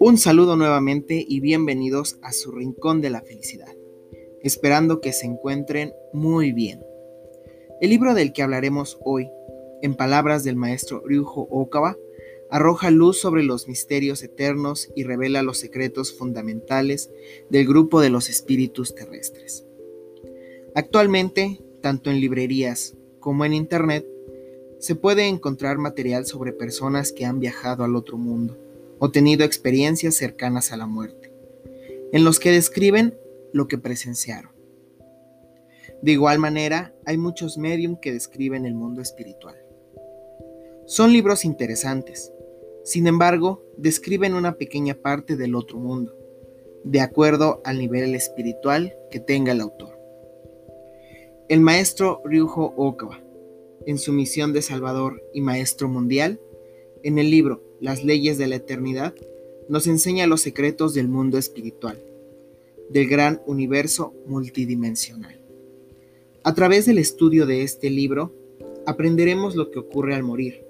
[0.00, 3.74] Un saludo nuevamente y bienvenidos a su Rincón de la Felicidad,
[4.42, 6.84] esperando que se encuentren muy bien.
[7.80, 9.28] El libro del que hablaremos hoy,
[9.82, 11.96] en palabras del maestro Ryuho Okawa,
[12.50, 17.10] arroja luz sobre los misterios eternos y revela los secretos fundamentales
[17.50, 19.66] del grupo de los espíritus terrestres.
[20.74, 22.97] Actualmente, tanto en librerías
[23.28, 24.06] como en Internet,
[24.78, 28.56] se puede encontrar material sobre personas que han viajado al otro mundo
[28.98, 31.30] o tenido experiencias cercanas a la muerte,
[32.10, 33.18] en los que describen
[33.52, 34.52] lo que presenciaron.
[36.00, 39.56] De igual manera, hay muchos medium que describen el mundo espiritual.
[40.86, 42.32] Son libros interesantes,
[42.82, 46.16] sin embargo, describen una pequeña parte del otro mundo,
[46.82, 49.87] de acuerdo al nivel espiritual que tenga el autor.
[51.48, 53.22] El maestro Ryuho Okawa,
[53.86, 56.38] en su misión de Salvador y Maestro Mundial,
[57.02, 59.14] en el libro Las leyes de la eternidad,
[59.66, 61.98] nos enseña los secretos del mundo espiritual,
[62.90, 65.40] del gran universo multidimensional.
[66.42, 68.30] A través del estudio de este libro,
[68.84, 70.66] aprenderemos lo que ocurre al morir,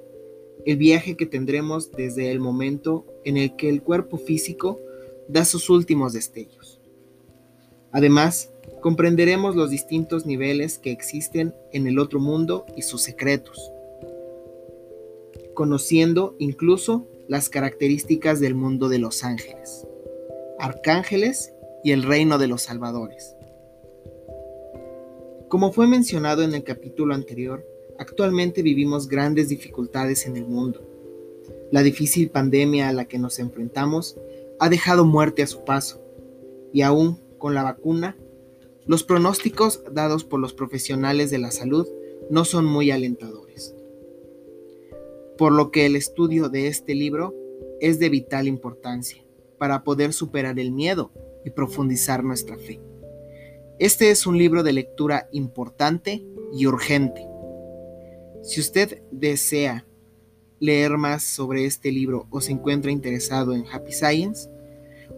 [0.64, 4.78] el viaje que tendremos desde el momento en el que el cuerpo físico
[5.26, 6.77] da sus últimos destellos.
[7.92, 8.50] Además,
[8.80, 13.72] comprenderemos los distintos niveles que existen en el otro mundo y sus secretos,
[15.54, 19.86] conociendo incluso las características del mundo de los ángeles,
[20.58, 23.34] arcángeles y el reino de los salvadores.
[25.48, 27.64] Como fue mencionado en el capítulo anterior,
[27.98, 30.86] actualmente vivimos grandes dificultades en el mundo.
[31.70, 34.18] La difícil pandemia a la que nos enfrentamos
[34.58, 36.02] ha dejado muerte a su paso,
[36.72, 38.16] y aún con la vacuna,
[38.86, 41.86] los pronósticos dados por los profesionales de la salud
[42.30, 43.48] no son muy alentadores
[45.38, 47.34] por lo que el estudio de este libro
[47.80, 49.24] es de vital importancia
[49.56, 51.12] para poder superar el miedo
[51.44, 52.80] y profundizar nuestra fe.
[53.78, 57.24] Este es un libro de lectura importante y urgente.
[58.42, 59.86] Si usted desea
[60.58, 64.50] leer más sobre este libro o se encuentra interesado en Happy Science,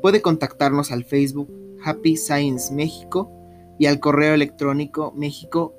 [0.02, 1.50] puede contactarnos al Facebook
[1.84, 3.30] Happy Science México
[3.78, 5.74] y al correo electrónico mexico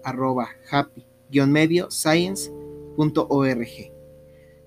[0.72, 3.68] happy-medio science.org.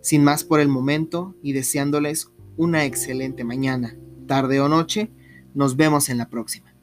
[0.00, 3.97] Sin más por el momento y deseándoles una excelente mañana,
[4.27, 5.11] tarde o noche,
[5.55, 6.73] nos vemos en la próxima.